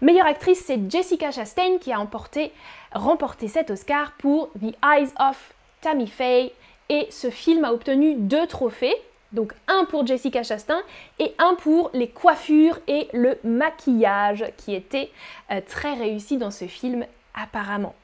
Meilleure 0.00 0.26
actrice, 0.26 0.64
c'est 0.64 0.90
Jessica 0.90 1.30
Chastain 1.30 1.78
qui 1.78 1.92
a 1.92 1.98
remporté 1.98 3.48
cet 3.48 3.70
Oscar 3.70 4.12
pour 4.18 4.50
The 4.54 4.74
Eyes 4.84 5.10
of 5.20 5.54
Tammy 5.80 6.08
Faye. 6.08 6.52
Et 6.88 7.06
ce 7.10 7.30
film 7.30 7.64
a 7.64 7.72
obtenu 7.72 8.14
deux 8.14 8.46
trophées, 8.46 8.96
donc 9.30 9.54
un 9.68 9.84
pour 9.84 10.06
Jessica 10.06 10.42
Chastain 10.42 10.82
et 11.18 11.34
un 11.38 11.54
pour 11.54 11.90
les 11.94 12.08
coiffures 12.08 12.78
et 12.88 13.08
le 13.12 13.38
maquillage 13.44 14.44
qui 14.56 14.74
était 14.74 15.10
euh, 15.50 15.60
très 15.66 15.94
réussi 15.94 16.36
dans 16.36 16.50
ce 16.50 16.66
film 16.66 17.06
apparemment. 17.34 17.94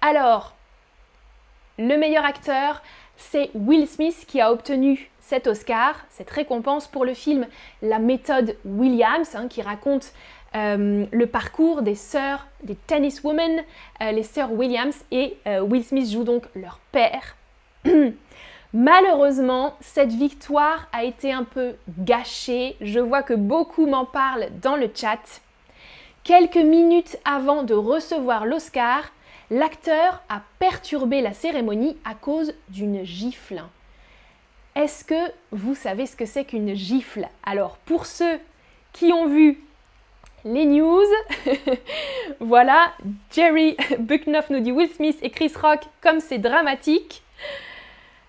Alors, 0.00 0.54
le 1.78 1.96
meilleur 1.98 2.24
acteur, 2.24 2.82
c'est 3.16 3.50
Will 3.54 3.86
Smith 3.86 4.24
qui 4.26 4.40
a 4.40 4.52
obtenu 4.52 5.10
cet 5.20 5.46
Oscar, 5.46 5.94
cette 6.10 6.30
récompense 6.30 6.86
pour 6.86 7.04
le 7.04 7.14
film 7.14 7.46
La 7.82 7.98
méthode 7.98 8.56
Williams, 8.64 9.34
hein, 9.34 9.48
qui 9.48 9.62
raconte 9.62 10.12
euh, 10.54 11.06
le 11.10 11.26
parcours 11.26 11.82
des 11.82 11.94
sœurs, 11.94 12.46
des 12.62 12.76
tenniswomen, 12.76 13.64
euh, 14.02 14.12
les 14.12 14.22
sœurs 14.22 14.52
Williams, 14.52 14.96
et 15.10 15.36
euh, 15.46 15.60
Will 15.60 15.82
Smith 15.82 16.10
joue 16.10 16.24
donc 16.24 16.44
leur 16.54 16.78
père. 16.92 17.36
Malheureusement, 18.72 19.74
cette 19.80 20.12
victoire 20.12 20.88
a 20.92 21.04
été 21.04 21.32
un 21.32 21.44
peu 21.44 21.74
gâchée. 22.00 22.76
Je 22.80 23.00
vois 23.00 23.22
que 23.22 23.34
beaucoup 23.34 23.86
m'en 23.86 24.04
parlent 24.04 24.48
dans 24.62 24.76
le 24.76 24.90
chat. 24.94 25.40
Quelques 26.22 26.56
minutes 26.56 27.16
avant 27.24 27.62
de 27.62 27.74
recevoir 27.74 28.46
l'Oscar, 28.46 29.10
l'acteur 29.54 30.20
a 30.28 30.42
perturbé 30.58 31.20
la 31.20 31.32
cérémonie 31.32 31.96
à 32.04 32.14
cause 32.14 32.54
d'une 32.70 33.04
gifle. 33.04 33.62
Est-ce 34.74 35.04
que 35.04 35.32
vous 35.52 35.76
savez 35.76 36.06
ce 36.06 36.16
que 36.16 36.26
c'est 36.26 36.44
qu'une 36.44 36.74
gifle? 36.74 37.28
Alors, 37.44 37.76
pour 37.78 38.06
ceux 38.06 38.40
qui 38.92 39.12
ont 39.12 39.28
vu 39.28 39.60
les 40.44 40.64
news, 40.64 41.06
voilà, 42.40 42.92
Jerry 43.30 43.76
Bucknoff 44.00 44.50
nous 44.50 44.58
dit 44.58 44.72
Will 44.72 44.90
Smith 44.90 45.18
et 45.22 45.30
Chris 45.30 45.52
Rock 45.62 45.82
comme 46.00 46.18
c'est 46.18 46.38
dramatique. 46.38 47.22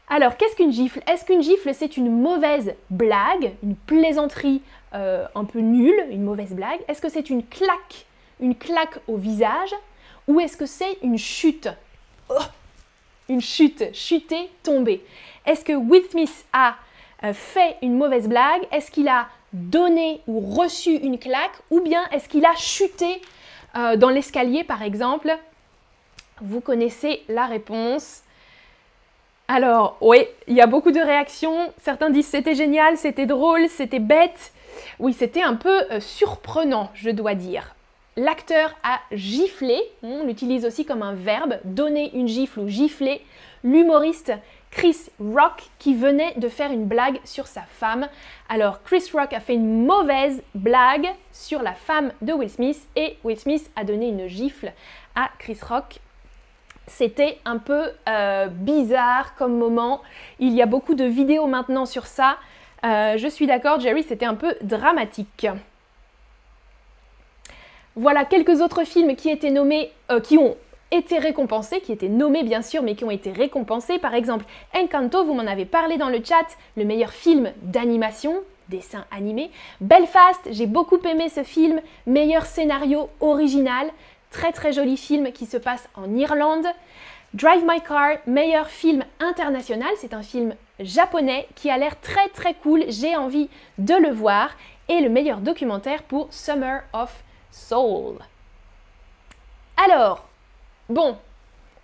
Alors, 0.08 0.38
qu'est-ce 0.38 0.56
qu'une 0.56 0.72
gifle? 0.72 1.02
Est-ce 1.12 1.26
qu'une 1.26 1.42
gifle, 1.42 1.74
c'est 1.74 1.98
une 1.98 2.12
mauvaise 2.22 2.76
blague, 2.92 3.54
une 3.64 3.76
plaisanterie 3.76 4.62
euh, 4.94 5.26
un 5.34 5.46
peu 5.46 5.60
nulle, 5.60 6.06
une 6.12 6.22
mauvaise 6.22 6.54
blague? 6.54 6.82
Est-ce 6.88 7.02
que 7.02 7.10
c'est 7.10 7.32
une 7.32 7.44
claque, 7.44 8.06
une 8.40 8.54
claque 8.54 9.00
au 9.08 9.18
visage? 9.18 9.74
Ou 10.28 10.40
est-ce 10.40 10.58
que 10.58 10.66
c'est 10.66 10.98
une 11.04 11.18
chute 11.18 11.70
oh 12.30 12.40
Une 13.30 13.42
chute, 13.42 13.94
chuter, 13.94 14.50
tomber. 14.64 15.06
Est-ce 15.46 15.64
que 15.64 15.74
Will 15.74 16.04
a 16.54 16.76
euh, 17.24 17.34
fait 17.34 17.78
une 17.82 17.98
mauvaise 17.98 18.28
blague? 18.28 18.64
Est-ce 18.72 18.90
qu'il 18.90 19.08
a 19.08 19.28
donné 19.54 20.22
ou 20.28 20.40
reçu 20.40 20.96
une 20.96 21.20
claque? 21.20 21.56
Ou 21.70 21.82
bien 21.82 22.04
est-ce 22.12 22.28
qu'il 22.28 22.46
a 22.46 22.56
chuté 22.56 23.22
euh, 23.76 23.96
dans 23.96 24.10
l'escalier, 24.10 24.64
par 24.64 24.82
exemple? 24.82 25.38
Vous 26.42 26.60
connaissez 26.60 27.24
la 27.30 27.46
réponse. 27.46 28.22
Alors, 29.48 29.98
oui, 30.02 30.26
il 30.48 30.56
y 30.56 30.62
a 30.62 30.68
beaucoup 30.68 30.92
de 30.92 31.00
réactions. 31.00 31.72
Certains 31.82 32.10
disent 32.10 32.28
c'était 32.28 32.56
génial, 32.56 32.98
c'était 32.98 33.28
drôle, 33.28 33.70
c'était 33.70 34.00
bête. 34.00 34.52
Oui, 35.00 35.14
c'était 35.14 35.44
un 35.44 35.56
peu 35.56 35.84
euh, 35.92 36.00
surprenant, 36.00 36.90
je 36.96 37.12
dois 37.12 37.36
dire. 37.36 37.76
L'acteur 38.18 38.74
a 38.84 39.00
giflé, 39.12 39.78
on 40.02 40.24
l'utilise 40.24 40.66
aussi 40.66 40.86
comme 40.86 41.02
un 41.02 41.16
verbe, 41.16 41.60
donner 41.66 42.16
une 42.16 42.28
gifle 42.30 42.62
ou 42.62 42.68
gifler. 42.68 43.22
L'humoriste 43.64 44.32
Chris 44.72 45.10
Rock 45.20 45.64
qui 45.80 45.96
venait 45.96 46.34
de 46.38 46.48
faire 46.48 46.72
une 46.72 46.86
blague 46.86 47.20
sur 47.26 47.48
sa 47.48 47.62
femme. 47.62 48.08
Alors 48.48 48.84
Chris 48.84 49.04
Rock 49.14 49.34
a 49.34 49.40
fait 49.40 49.56
une 49.56 49.86
mauvaise 49.86 50.42
blague 50.54 51.08
sur 51.34 51.62
la 51.62 51.74
femme 51.74 52.12
de 52.22 52.32
Will 52.32 52.50
Smith 52.50 52.88
et 52.96 53.18
Will 53.24 53.38
Smith 53.38 53.70
a 53.76 53.84
donné 53.84 54.08
une 54.08 54.28
gifle 54.28 54.72
à 55.16 55.30
Chris 55.38 55.60
Rock 55.68 56.00
c'était 56.88 57.40
un 57.46 57.58
peu 57.58 57.90
euh, 58.08 58.48
bizarre 58.48 59.36
comme 59.36 59.58
moment. 59.58 60.02
Il 60.40 60.54
y 60.54 60.62
a 60.62 60.66
beaucoup 60.66 60.94
de 60.94 61.04
vidéos 61.04 61.48
maintenant 61.48 61.86
sur 61.86 62.06
ça. 62.06 62.38
Euh, 62.86 63.18
je 63.18 63.28
suis 63.28 63.48
d'accord, 63.48 63.80
Jerry, 63.80 64.04
c'était 64.04 64.26
un 64.26 64.36
peu 64.36 64.56
dramatique. 64.62 65.48
Voilà 67.98 68.26
quelques 68.26 68.60
autres 68.60 68.84
films 68.84 69.16
qui 69.16 69.30
étaient 69.30 69.52
nommés, 69.52 69.90
euh, 70.12 70.20
qui 70.20 70.38
ont 70.38 70.58
été 70.92 71.18
récompensés, 71.18 71.80
qui 71.80 71.94
étaient 71.94 72.10
nommés 72.10 72.44
bien 72.44 72.62
sûr, 72.62 72.84
mais 72.84 72.94
qui 72.94 73.06
ont 73.06 73.12
été 73.12 73.32
récompensés. 73.32 74.00
Par 74.00 74.14
exemple, 74.14 74.44
Encanto, 74.76 75.24
vous 75.24 75.34
m'en 75.34 75.48
avez 75.48 75.64
parlé 75.64 75.98
dans 75.98 76.10
le 76.10 76.20
chat, 76.22 76.46
le 76.76 76.84
meilleur 76.84 77.12
film 77.12 77.54
d'animation, 77.62 78.44
dessin 78.68 79.06
animé. 79.12 79.50
Belfast, 79.80 80.42
j'ai 80.52 80.66
beaucoup 80.66 81.00
aimé 81.06 81.30
ce 81.30 81.44
film, 81.44 81.80
meilleur 82.06 82.46
scénario 82.46 83.10
original. 83.22 83.88
Très 84.30 84.52
très 84.52 84.74
joli 84.74 84.98
film 84.98 85.32
qui 85.32 85.46
se 85.46 85.56
passe 85.56 85.88
en 85.96 86.14
Irlande. 86.16 86.68
Drive 87.34 87.64
My 87.66 87.82
Car, 87.82 88.18
meilleur 88.28 88.68
film 88.68 89.06
international, 89.22 89.92
c'est 89.98 90.14
un 90.14 90.22
film 90.22 90.54
japonais 90.82 91.48
qui 91.56 91.70
a 91.70 91.78
l'air 91.78 92.00
très 92.02 92.28
très 92.30 92.56
cool, 92.56 92.84
j'ai 92.90 93.16
envie 93.16 93.50
de 93.78 93.96
le 93.96 94.12
voir. 94.12 94.50
Et 94.90 95.00
le 95.00 95.10
meilleur 95.10 95.40
documentaire 95.40 96.04
pour 96.04 96.28
Summer 96.32 96.84
of 96.94 97.24
Soul. 97.56 98.18
Alors, 99.78 100.28
bon, 100.90 101.18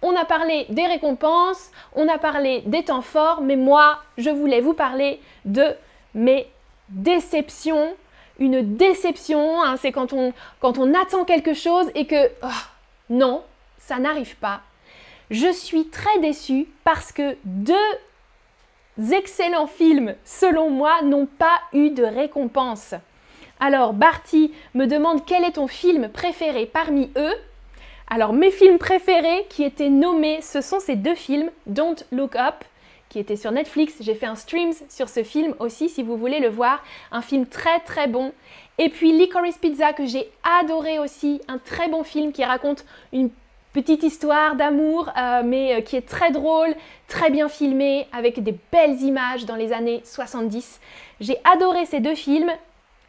on 0.01 0.15
a 0.15 0.25
parlé 0.25 0.65
des 0.69 0.85
récompenses, 0.85 1.71
on 1.95 2.07
a 2.09 2.17
parlé 2.17 2.61
des 2.65 2.83
temps 2.83 3.01
forts, 3.01 3.41
mais 3.41 3.55
moi, 3.55 3.99
je 4.17 4.29
voulais 4.29 4.59
vous 4.59 4.73
parler 4.73 5.21
de 5.45 5.75
mes 6.13 6.47
déceptions 6.89 7.95
une 8.41 8.75
déception, 8.75 9.61
hein, 9.61 9.77
c'est 9.77 9.91
quand 9.91 10.13
on, 10.13 10.33
attend 10.93 11.25
quelque 11.25 11.53
chose 11.53 11.91
et 11.93 12.05
que 12.07 12.31
oh, 12.43 12.47
non, 13.09 13.43
ça 13.77 13.99
n'arrive 13.99 14.35
pas. 14.37 14.61
Je 15.29 15.51
suis 15.51 15.87
très 15.89 16.19
déçue 16.19 16.67
parce 16.83 17.11
que 17.11 17.37
deux 17.45 17.75
excellents 19.11 19.67
films, 19.67 20.15
selon 20.25 20.69
moi, 20.71 21.03
n'ont 21.03 21.27
pas 21.27 21.61
eu 21.71 21.91
de 21.91 22.03
récompense. 22.03 22.95
Alors, 23.63 23.93
Barty 23.93 24.51
me 24.73 24.87
demande 24.87 25.23
quel 25.23 25.43
est 25.43 25.51
ton 25.51 25.67
film 25.67 26.09
préféré 26.09 26.65
parmi 26.65 27.11
eux. 27.15 27.35
Alors, 28.09 28.33
mes 28.33 28.49
films 28.49 28.79
préférés 28.79 29.45
qui 29.49 29.63
étaient 29.63 29.89
nommés, 29.89 30.41
ce 30.41 30.61
sont 30.61 30.79
ces 30.79 30.95
deux 30.95 31.13
films, 31.13 31.51
Don't 31.67 31.95
Look 32.11 32.35
Up 32.35 32.55
qui 33.07 33.19
était 33.19 33.35
sur 33.35 33.51
Netflix. 33.51 33.95
J'ai 33.99 34.15
fait 34.15 34.25
un 34.25 34.35
stream 34.35 34.71
sur 34.89 35.09
ce 35.09 35.23
film 35.23 35.53
aussi 35.59 35.89
si 35.89 36.01
vous 36.01 36.17
voulez 36.17 36.39
le 36.39 36.47
voir. 36.47 36.81
Un 37.11 37.21
film 37.21 37.45
très 37.45 37.79
très 37.81 38.07
bon. 38.07 38.31
Et 38.77 38.89
puis 38.89 39.11
Licorice 39.11 39.57
Pizza 39.57 39.93
que 39.93 40.05
j'ai 40.05 40.31
adoré 40.61 40.97
aussi. 40.97 41.41
Un 41.47 41.57
très 41.57 41.89
bon 41.89 42.03
film 42.03 42.31
qui 42.31 42.43
raconte 42.45 42.85
une 43.11 43.29
petite 43.73 44.03
histoire 44.03 44.55
d'amour, 44.55 45.11
euh, 45.17 45.41
mais 45.43 45.75
euh, 45.75 45.81
qui 45.81 45.97
est 45.97 46.07
très 46.07 46.31
drôle, 46.31 46.73
très 47.07 47.29
bien 47.29 47.49
filmé, 47.49 48.07
avec 48.13 48.41
des 48.41 48.55
belles 48.71 49.01
images 49.01 49.45
dans 49.45 49.55
les 49.55 49.73
années 49.73 50.01
70. 50.05 50.79
J'ai 51.19 51.37
adoré 51.43 51.85
ces 51.85 51.99
deux 51.99 52.15
films 52.15 52.51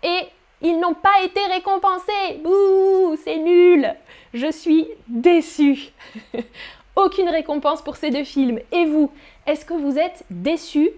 et 0.02 0.26
ils 0.62 0.78
n'ont 0.78 0.94
pas 0.94 1.22
été 1.24 1.44
récompensés. 1.46 2.38
Bouh, 2.42 3.16
c'est 3.24 3.38
nul. 3.38 3.94
Je 4.32 4.50
suis 4.50 4.88
déçue. 5.08 5.90
Aucune 6.96 7.28
récompense 7.28 7.82
pour 7.82 7.96
ces 7.96 8.10
deux 8.10 8.24
films. 8.24 8.60
Et 8.70 8.86
vous, 8.86 9.10
est-ce 9.46 9.64
que 9.64 9.74
vous 9.74 9.98
êtes 9.98 10.24
déçu 10.30 10.90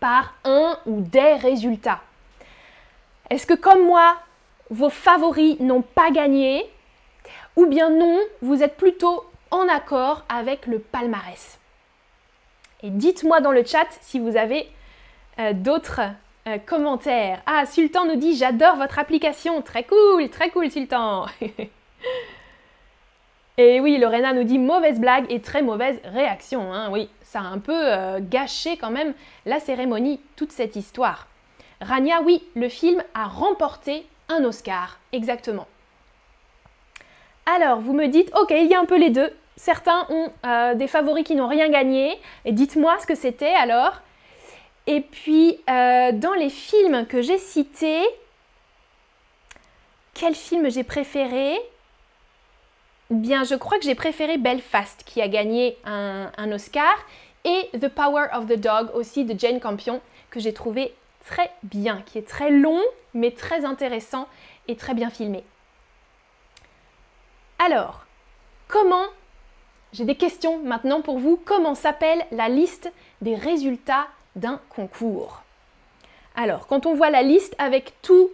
par 0.00 0.34
un 0.44 0.78
ou 0.86 1.00
des 1.00 1.34
résultats? 1.34 2.00
Est-ce 3.30 3.46
que 3.46 3.54
comme 3.54 3.86
moi, 3.86 4.16
vos 4.70 4.90
favoris 4.90 5.58
n'ont 5.60 5.82
pas 5.82 6.10
gagné? 6.10 6.68
Ou 7.56 7.66
bien 7.66 7.90
non, 7.90 8.18
vous 8.42 8.62
êtes 8.62 8.76
plutôt 8.76 9.24
en 9.50 9.68
accord 9.68 10.24
avec 10.28 10.66
le 10.66 10.78
palmarès? 10.78 11.58
Et 12.82 12.90
dites-moi 12.90 13.40
dans 13.40 13.52
le 13.52 13.64
chat 13.64 13.86
si 14.00 14.18
vous 14.18 14.36
avez 14.36 14.68
euh, 15.38 15.52
d'autres 15.52 16.00
euh, 16.46 16.58
commentaires. 16.58 17.42
Ah, 17.46 17.66
Sultan 17.66 18.04
nous 18.06 18.16
dit 18.16 18.36
j'adore 18.36 18.76
votre 18.76 18.98
application. 18.98 19.62
Très 19.62 19.84
cool, 19.84 20.28
très 20.30 20.50
cool 20.50 20.70
Sultan. 20.70 21.26
Et 23.56 23.78
oui, 23.78 23.98
Lorena 23.98 24.32
nous 24.32 24.42
dit 24.42 24.58
mauvaise 24.58 24.98
blague 24.98 25.26
et 25.30 25.40
très 25.40 25.62
mauvaise 25.62 26.00
réaction. 26.04 26.72
Hein. 26.72 26.90
Oui, 26.90 27.08
ça 27.22 27.38
a 27.38 27.44
un 27.44 27.60
peu 27.60 27.72
euh, 27.72 28.18
gâché 28.20 28.76
quand 28.76 28.90
même 28.90 29.14
la 29.46 29.60
cérémonie, 29.60 30.20
toute 30.34 30.50
cette 30.50 30.74
histoire. 30.74 31.28
Rania, 31.80 32.20
oui, 32.22 32.42
le 32.56 32.68
film 32.68 33.02
a 33.14 33.26
remporté 33.26 34.06
un 34.28 34.42
Oscar, 34.44 34.98
exactement. 35.12 35.68
Alors, 37.46 37.78
vous 37.78 37.92
me 37.92 38.08
dites, 38.08 38.32
ok, 38.36 38.50
il 38.50 38.66
y 38.66 38.74
a 38.74 38.80
un 38.80 38.86
peu 38.86 38.98
les 38.98 39.10
deux. 39.10 39.30
Certains 39.56 40.06
ont 40.08 40.32
euh, 40.44 40.74
des 40.74 40.88
favoris 40.88 41.24
qui 41.24 41.36
n'ont 41.36 41.46
rien 41.46 41.68
gagné. 41.68 42.18
Et 42.44 42.52
dites-moi 42.52 42.96
ce 43.00 43.06
que 43.06 43.14
c'était 43.14 43.54
alors. 43.54 44.00
Et 44.86 45.00
puis, 45.00 45.58
euh, 45.68 46.12
dans 46.12 46.34
les 46.34 46.50
films 46.50 47.06
que 47.06 47.22
j'ai 47.22 47.38
cités, 47.38 48.04
quel 50.12 50.34
film 50.34 50.70
j'ai 50.70 50.84
préféré? 50.84 51.58
Bien, 53.10 53.44
je 53.44 53.54
crois 53.54 53.78
que 53.78 53.84
j'ai 53.84 53.94
préféré 53.94 54.38
Belfast 54.38 55.02
qui 55.04 55.22
a 55.22 55.28
gagné 55.28 55.76
un, 55.84 56.52
Oscar 56.52 56.94
et 57.44 57.70
The 57.78 57.88
Power 57.88 58.26
of 58.34 58.46
the 58.46 58.58
Dog 58.58 58.90
aussi 58.94 59.24
de 59.24 59.38
Jane 59.38 59.60
Campion 59.60 60.00
que 60.30 60.40
j'ai 60.40 60.52
trouvé 60.52 60.94
très 61.26 61.50
bien, 61.62 62.02
qui 62.06 62.18
est 62.18 62.28
très 62.28 62.50
long 62.50 62.80
mais 63.14 63.30
très 63.30 63.64
intéressant 63.64 64.28
et 64.68 64.76
très 64.76 64.94
bien 64.94 65.10
filmé. 65.10 65.44
Alors, 67.58 68.04
comment, 68.68 69.06
j'ai 69.92 70.04
des 70.04 70.16
questions 70.16 70.58
maintenant 70.58 71.00
pour 71.00 71.18
vous, 71.18 71.40
comment 71.42 71.74
s'appelle 71.74 72.24
la 72.30 72.48
liste 72.48 72.92
des 73.20 73.36
résultats 73.36 74.06
d'un 74.36 74.60
concours 74.68 75.42
Alors, 76.36 76.66
quand 76.66 76.86
on 76.86 76.94
voit 76.94 77.10
la 77.10 77.22
liste 77.22 77.54
avec 77.58 77.94
tous 78.02 78.30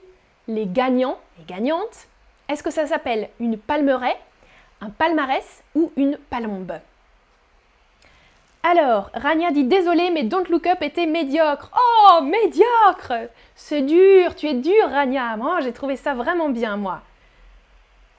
les 0.48 0.66
gagnants 0.66 1.18
et 1.40 1.44
gagnantes, 1.44 2.06
est-ce 2.48 2.62
que 2.62 2.70
ça 2.70 2.86
s'appelle 2.86 3.28
une 3.38 3.58
palmeraie 3.58 4.18
Un 4.80 4.90
palmarès 4.90 5.62
ou 5.74 5.92
une 5.96 6.16
palombe? 6.30 6.72
Alors, 8.62 9.10
Rania 9.14 9.52
dit 9.52 9.64
désolé, 9.64 10.10
mais 10.10 10.24
Don't 10.24 10.44
Look 10.50 10.66
Up 10.66 10.82
était 10.82 11.06
médiocre. 11.06 11.70
Oh, 11.74 12.22
médiocre 12.22 13.30
C'est 13.54 13.80
dur, 13.80 14.34
tu 14.34 14.48
es 14.48 14.54
dur, 14.54 14.90
Rania. 14.90 15.36
Moi, 15.36 15.60
j'ai 15.60 15.72
trouvé 15.72 15.96
ça 15.96 16.12
vraiment 16.12 16.50
bien, 16.50 16.76
moi. 16.76 17.00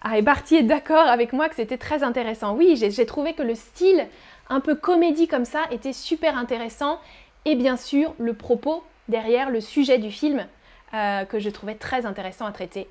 Ah, 0.02 0.18
et 0.18 0.24
Barty 0.24 0.56
est 0.56 0.64
d'accord 0.64 1.08
avec 1.08 1.32
moi 1.32 1.48
que 1.48 1.56
c'était 1.56 1.78
très 1.78 2.02
intéressant. 2.02 2.56
Oui, 2.56 2.76
j'ai 2.76 3.06
trouvé 3.06 3.34
que 3.34 3.44
le 3.44 3.54
style 3.54 4.08
un 4.50 4.60
peu 4.60 4.74
comédie 4.74 5.28
comme 5.28 5.46
ça 5.46 5.62
était 5.70 5.94
super 5.94 6.36
intéressant. 6.38 7.00
Et 7.46 7.56
bien 7.56 7.78
sûr, 7.78 8.14
le 8.20 8.34
propos 8.34 8.84
derrière 9.08 9.50
le 9.50 9.62
sujet 9.62 9.98
du 9.98 10.12
film 10.12 10.46
euh, 10.94 11.26
que 11.26 11.40
je 11.40 11.50
trouvais 11.50 11.76
très 11.76 12.06
intéressant 12.06 12.46
à 12.46 12.52
traiter. 12.52 12.88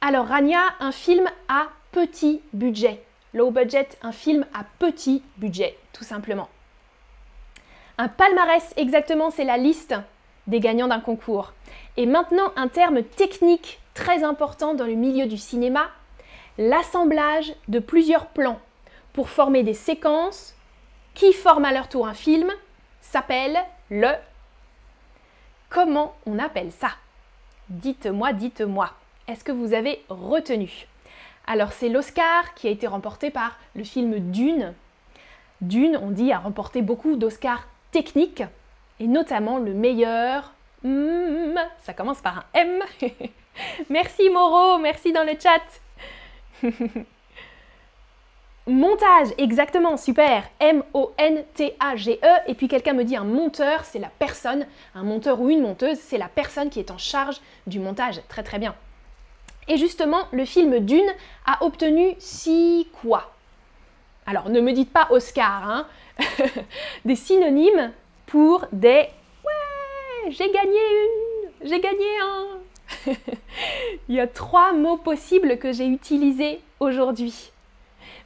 Alors, 0.00 0.26
Rania, 0.26 0.60
un 0.80 0.92
film 0.92 1.26
à 1.48 1.68
petit 1.92 2.42
budget. 2.52 3.02
Low 3.34 3.50
budget, 3.50 3.88
un 4.02 4.12
film 4.12 4.46
à 4.54 4.64
petit 4.78 5.22
budget, 5.38 5.76
tout 5.92 6.04
simplement. 6.04 6.48
Un 7.98 8.08
palmarès, 8.08 8.74
exactement, 8.76 9.30
c'est 9.30 9.44
la 9.44 9.56
liste 9.56 9.94
des 10.46 10.60
gagnants 10.60 10.88
d'un 10.88 11.00
concours. 11.00 11.54
Et 11.96 12.06
maintenant, 12.06 12.52
un 12.56 12.68
terme 12.68 13.02
technique 13.02 13.80
très 13.94 14.22
important 14.22 14.74
dans 14.74 14.84
le 14.84 14.94
milieu 14.94 15.26
du 15.26 15.38
cinéma, 15.38 15.88
l'assemblage 16.58 17.54
de 17.68 17.78
plusieurs 17.78 18.26
plans 18.26 18.60
pour 19.12 19.30
former 19.30 19.62
des 19.62 19.74
séquences 19.74 20.55
qui 21.16 21.32
forment 21.32 21.64
à 21.64 21.72
leur 21.72 21.88
tour 21.88 22.06
un 22.06 22.14
film 22.14 22.52
s'appelle 23.00 23.58
le... 23.90 24.10
Comment 25.70 26.14
on 26.26 26.38
appelle 26.38 26.70
ça? 26.70 26.90
Dites-moi, 27.70 28.32
dites-moi. 28.32 28.90
Est-ce 29.26 29.42
que 29.42 29.50
vous 29.50 29.72
avez 29.72 30.04
retenu? 30.08 30.86
Alors 31.46 31.72
c'est 31.72 31.88
l'Oscar 31.88 32.54
qui 32.54 32.68
a 32.68 32.70
été 32.70 32.86
remporté 32.86 33.30
par 33.30 33.58
le 33.74 33.82
film 33.82 34.30
Dune. 34.30 34.74
Dune, 35.62 35.98
on 36.00 36.10
dit, 36.10 36.32
a 36.32 36.38
remporté 36.38 36.82
beaucoup 36.82 37.16
d'Oscars 37.16 37.66
techniques, 37.90 38.44
et 39.00 39.08
notamment 39.08 39.58
le 39.58 39.72
meilleur... 39.72 40.52
Hmm, 40.82 41.58
ça 41.78 41.94
commence 41.94 42.20
par 42.20 42.44
un 42.54 42.60
M. 42.60 42.82
merci 43.90 44.28
Moro, 44.28 44.78
merci 44.78 45.12
dans 45.12 45.24
le 45.24 45.32
chat. 45.40 47.02
Montage, 48.68 49.28
exactement, 49.38 49.96
super. 49.96 50.42
M-O-N-T-A-G-E. 50.58 52.36
Et 52.48 52.54
puis 52.54 52.66
quelqu'un 52.66 52.94
me 52.94 53.04
dit 53.04 53.14
un 53.14 53.22
monteur, 53.22 53.84
c'est 53.84 54.00
la 54.00 54.10
personne, 54.18 54.66
un 54.96 55.04
monteur 55.04 55.40
ou 55.40 55.50
une 55.50 55.62
monteuse, 55.62 55.98
c'est 56.00 56.18
la 56.18 56.26
personne 56.26 56.68
qui 56.68 56.80
est 56.80 56.90
en 56.90 56.98
charge 56.98 57.40
du 57.68 57.78
montage. 57.78 58.20
Très 58.28 58.42
très 58.42 58.58
bien. 58.58 58.74
Et 59.68 59.76
justement, 59.76 60.22
le 60.32 60.44
film 60.44 60.80
Dune 60.80 61.08
a 61.44 61.64
obtenu 61.64 62.16
six 62.18 62.88
quoi? 63.00 63.32
Alors, 64.26 64.48
ne 64.48 64.60
me 64.60 64.72
dites 64.72 64.92
pas 64.92 65.06
Oscar, 65.10 65.62
hein 65.70 65.86
Des 67.04 67.14
synonymes 67.14 67.92
pour 68.26 68.66
des 68.72 69.08
Ouais, 69.44 70.30
j'ai 70.30 70.50
gagné 70.50 70.80
une, 70.80 71.68
j'ai 71.68 71.80
gagné 71.80 72.18
un. 72.20 73.12
Il 74.08 74.16
y 74.16 74.20
a 74.20 74.26
trois 74.26 74.72
mots 74.72 74.96
possibles 74.96 75.56
que 75.58 75.72
j'ai 75.72 75.86
utilisés 75.86 76.60
aujourd'hui. 76.80 77.52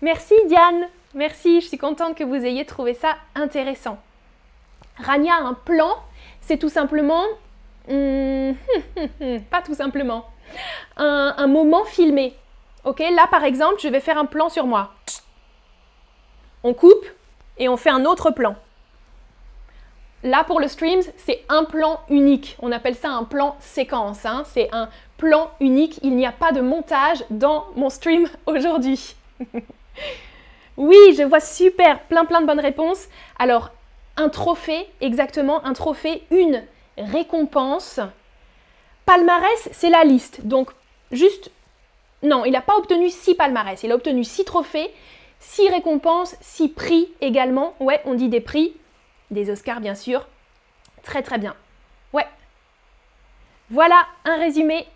Merci 0.02 0.34
Diane, 0.46 0.88
merci, 1.14 1.60
je 1.60 1.68
suis 1.68 1.78
contente 1.78 2.16
que 2.16 2.24
vous 2.24 2.34
ayez 2.34 2.64
trouvé 2.64 2.94
ça 2.94 3.16
intéressant. 3.34 3.98
Rania, 4.96 5.36
un 5.36 5.54
plan, 5.54 5.96
c'est 6.40 6.58
tout 6.58 6.68
simplement... 6.68 7.24
Hmm, 7.88 8.52
pas 9.50 9.62
tout 9.62 9.74
simplement 9.74 10.26
un, 10.96 11.46
moment 11.46 11.84
filmé. 11.84 12.36
Ok, 12.84 13.00
là 13.00 13.26
par 13.30 13.44
exemple, 13.44 13.76
je 13.80 13.88
vais 13.88 14.00
faire 14.00 14.18
un 14.18 14.26
plan 14.26 14.48
sur 14.48 14.66
moi. 14.66 14.92
On 16.62 16.74
coupe 16.74 17.06
et 17.58 17.68
on 17.68 17.76
fait 17.76 17.90
un 17.90 18.04
autre 18.04 18.30
plan. 18.30 18.56
Là 20.22 20.44
pour 20.44 20.60
le 20.60 20.68
streams, 20.68 21.02
c'est 21.16 21.44
un 21.48 21.64
plan 21.64 22.00
unique. 22.08 22.56
On 22.60 22.72
appelle 22.72 22.94
ça 22.94 23.10
un 23.10 23.24
plan 23.24 23.56
séquence. 23.60 24.26
Hein. 24.26 24.42
C'est 24.46 24.68
un 24.72 24.88
plan 25.16 25.50
unique. 25.60 25.98
Il 26.02 26.16
n'y 26.16 26.26
a 26.26 26.32
pas 26.32 26.52
de 26.52 26.60
montage 26.60 27.24
dans 27.30 27.66
mon 27.76 27.88
stream 27.88 28.28
aujourd'hui. 28.46 29.14
Oui, 30.76 31.14
je 31.16 31.22
vois 31.22 31.40
super, 31.40 32.00
plein 32.04 32.24
plein 32.24 32.40
de 32.40 32.46
bonnes 32.46 32.60
réponses. 32.60 33.08
Alors, 33.38 33.70
un 34.16 34.28
trophée, 34.28 34.86
exactement, 35.00 35.64
un 35.64 35.72
trophée, 35.72 36.22
une 36.30 36.64
récompense 36.98 38.00
palmarès, 39.06 39.68
c'est 39.72 39.90
la 39.90 40.04
liste. 40.04 40.46
Donc, 40.46 40.70
juste, 41.10 41.50
non, 42.22 42.44
il 42.44 42.52
n'a 42.52 42.60
pas 42.60 42.76
obtenu 42.76 43.10
six 43.10 43.34
palmarès. 43.34 43.82
Il 43.82 43.92
a 43.92 43.94
obtenu 43.94 44.24
six 44.24 44.44
trophées, 44.44 44.90
six 45.38 45.68
récompenses, 45.68 46.36
six 46.40 46.68
prix 46.68 47.08
également. 47.20 47.74
Ouais, 47.80 48.00
on 48.04 48.14
dit 48.14 48.28
des 48.28 48.40
prix, 48.40 48.74
des 49.30 49.50
Oscars 49.50 49.80
bien 49.80 49.94
sûr. 49.94 50.26
Très 51.02 51.22
très 51.22 51.38
bien. 51.38 51.54
Ouais. 52.12 52.26
Voilà 53.70 54.06
un 54.24 54.36
résumé 54.36 54.86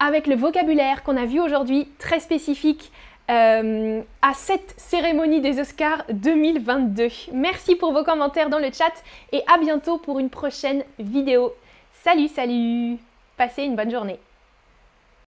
avec 0.00 0.26
le 0.26 0.36
vocabulaire 0.36 1.02
qu'on 1.02 1.16
a 1.16 1.26
vu 1.26 1.40
aujourd'hui, 1.40 1.88
très 1.98 2.20
spécifique 2.20 2.90
euh, 3.30 4.02
à 4.20 4.34
cette 4.34 4.74
cérémonie 4.76 5.40
des 5.40 5.58
Oscars 5.58 6.04
2022. 6.10 7.08
Merci 7.32 7.74
pour 7.76 7.92
vos 7.92 8.04
commentaires 8.04 8.50
dans 8.50 8.58
le 8.58 8.70
chat 8.72 8.92
et 9.32 9.42
à 9.52 9.58
bientôt 9.58 9.98
pour 9.98 10.18
une 10.18 10.30
prochaine 10.30 10.84
vidéo. 10.98 11.54
Salut, 12.02 12.28
salut 12.28 12.98
Passez 13.36 13.62
une 13.62 13.76
bonne 13.76 13.90
journée. 13.90 14.18